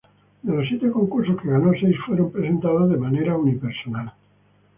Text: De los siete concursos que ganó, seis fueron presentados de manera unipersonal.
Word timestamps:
De 0.41 0.51
los 0.51 0.67
siete 0.67 0.89
concursos 0.89 1.39
que 1.39 1.47
ganó, 1.47 1.73
seis 1.79 1.95
fueron 2.07 2.31
presentados 2.31 2.89
de 2.89 2.97
manera 2.97 3.37
unipersonal. 3.37 4.11